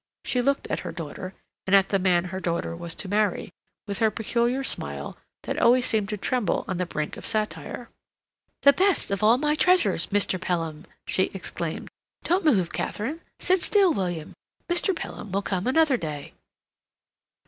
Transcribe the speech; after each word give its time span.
She 0.25 0.41
looked 0.41 0.65
at 0.71 0.79
her 0.79 0.91
daughter, 0.91 1.35
and 1.67 1.75
at 1.75 1.89
the 1.89 1.99
man 1.99 2.23
her 2.33 2.39
daughter 2.39 2.75
was 2.75 2.95
to 2.95 3.07
marry, 3.07 3.53
with 3.85 3.99
her 3.99 4.09
peculiar 4.09 4.63
smile 4.63 5.15
that 5.43 5.59
always 5.59 5.85
seemed 5.85 6.09
to 6.09 6.17
tremble 6.17 6.65
on 6.67 6.77
the 6.77 6.87
brink 6.87 7.17
of 7.17 7.25
satire. 7.27 7.87
"The 8.63 8.73
best 8.73 9.11
of 9.11 9.21
all 9.21 9.37
my 9.37 9.53
treasures, 9.53 10.07
Mr. 10.07 10.41
Pelham!" 10.41 10.87
she 11.05 11.25
exclaimed. 11.35 11.87
"Don't 12.23 12.43
move, 12.43 12.71
Katharine. 12.73 13.21
Sit 13.39 13.61
still, 13.61 13.93
William. 13.93 14.33
Mr. 14.67 14.95
Pelham 14.95 15.31
will 15.31 15.43
come 15.43 15.67
another 15.67 15.97
day." 15.97 16.33